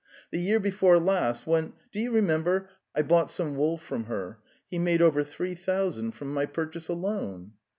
The 0.31 0.39
year 0.39 0.59
before 0.59 0.97
last 0.97 1.45
when, 1.45 1.73
do 1.91 1.99
you 1.99 2.09
remember, 2.11 2.71
I 2.95 3.03
bought 3.03 3.29
some 3.29 3.55
wool 3.55 3.77
from 3.77 4.05
her, 4.05 4.39
he 4.67 4.79
made 4.79 4.99
over 4.99 5.23
three 5.23 5.53
thousand 5.53 6.13
from 6.13 6.33
my 6.33 6.47
purchase 6.47 6.87
alone." 6.87 7.51